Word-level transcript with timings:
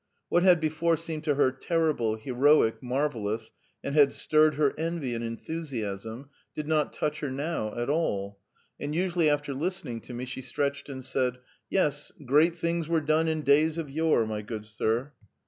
What 0.29 0.41
had 0.41 0.59
before 0.59 0.97
seemed 0.97 1.23
to 1.25 1.35
her 1.35 1.51
terrible, 1.51 2.15
heroic, 2.15 2.81
marvellous, 2.81 3.51
and 3.83 3.93
had 3.93 4.13
stirred 4.13 4.55
her 4.55 4.73
envy 4.75 5.13
and 5.13 5.23
enthusiasm, 5.23 6.31
did 6.55 6.67
not 6.67 6.91
touch 6.91 7.19
her 7.19 7.29
now 7.29 7.75
at 7.79 7.87
all, 7.87 8.39
and 8.79 8.95
usually 8.95 9.29
after 9.29 9.53
listening 9.53 10.01
to 10.01 10.13
me, 10.15 10.25
she 10.25 10.41
stretched 10.41 10.89
and 10.89 11.05
said: 11.05 11.37
"Yes, 11.69 12.11
'great 12.25 12.55
things 12.55 12.87
were 12.87 12.99
done 13.01 13.27
in 13.27 13.43
days 13.43 13.77
of 13.77 13.91
yore,' 13.91 14.25
my 14.25 14.41
good 14.41 14.65
sir." 14.65 15.11